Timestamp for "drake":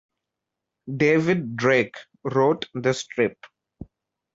1.55-1.95